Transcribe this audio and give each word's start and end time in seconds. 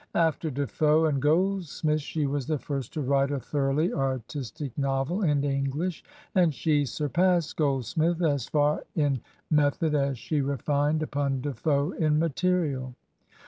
After 0.15 0.49
De 0.49 0.65
Foe 0.65 1.05
and 1.05 1.21
Gold 1.21 1.65
smith 1.65 2.01
she 2.01 2.25
was 2.25 2.47
the 2.47 2.57
first 2.57 2.91
to 2.93 3.01
write 3.01 3.29
a 3.29 3.39
thoroughly 3.39 3.93
artistic 3.93 4.75
novel 4.75 5.21
in 5.21 5.43
English, 5.43 6.03
and 6.33 6.51
she 6.55 6.85
surpassed 6.85 7.55
Goldsmith 7.57 8.19
as 8.19 8.47
far 8.47 8.83
in 8.95 9.21
method 9.51 9.93
as 9.93 10.17
she 10.17 10.41
refined 10.41 11.03
upon 11.03 11.41
De 11.41 11.53
Foe 11.53 11.91
in 11.91 12.17
material. 12.17 12.95